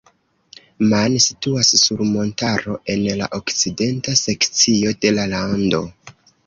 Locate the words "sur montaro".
1.81-2.79